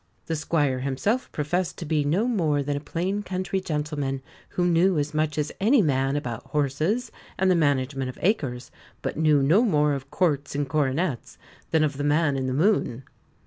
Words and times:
The 0.25 0.35
Squire 0.35 0.79
himself 0.79 1.31
professed 1.31 1.77
to 1.77 1.85
be 1.85 2.03
no 2.03 2.27
more 2.27 2.63
than 2.63 2.75
a 2.75 2.79
plain 2.79 3.21
country 3.21 3.61
gentleman, 3.61 4.23
who 4.49 4.65
knew 4.65 4.97
as 4.97 5.13
much 5.13 5.37
as 5.37 5.51
any 5.59 5.83
man 5.83 6.15
about 6.15 6.41
horses 6.47 7.11
and 7.37 7.51
the 7.51 7.55
management 7.55 8.09
of 8.09 8.17
acres, 8.23 8.71
but 9.03 9.15
knew 9.15 9.43
no 9.43 9.61
more 9.63 9.93
of 9.93 10.09
courts 10.09 10.55
and 10.55 10.67
coronets 10.67 11.37
than 11.69 11.83
of 11.83 11.97
the 11.97 12.03
man 12.03 12.35
in 12.35 12.47
the 12.47 12.51
moon. 12.51 13.03